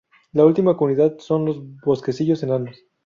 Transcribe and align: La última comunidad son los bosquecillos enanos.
La 0.31 0.47
última 0.47 0.75
comunidad 0.75 1.19
son 1.19 1.45
los 1.45 1.61
bosquecillos 1.83 2.41
enanos. 2.41 2.85